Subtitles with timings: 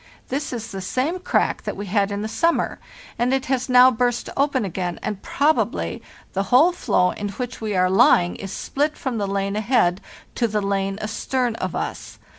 [0.29, 2.79] This is the same crack that we had in the summer,
[3.19, 6.01] and it has now burst open again, and probably
[6.33, 10.01] the whole floe in which we are lying is split from the lane ahead
[10.33, 12.17] to the lane astern of us.